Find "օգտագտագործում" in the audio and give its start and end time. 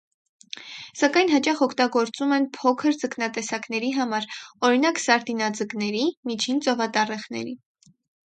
1.65-2.31